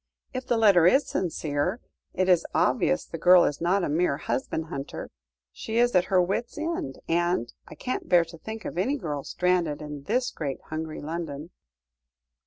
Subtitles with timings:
[0.33, 1.79] If the letter is sincere,
[2.15, 5.11] it is obvious the girl is not a mere husband hunter;
[5.51, 9.23] she is at her wits' end, and I can't bear to think of any girl
[9.23, 11.51] stranded in this great hungry London.